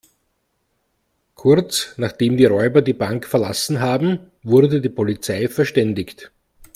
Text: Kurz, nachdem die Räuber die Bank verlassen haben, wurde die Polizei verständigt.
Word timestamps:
Kurz, 1.35 1.93
nachdem 1.97 2.35
die 2.35 2.45
Räuber 2.45 2.81
die 2.81 2.91
Bank 2.91 3.27
verlassen 3.27 3.81
haben, 3.81 4.31
wurde 4.41 4.81
die 4.81 4.89
Polizei 4.89 5.47
verständigt. 5.47 6.31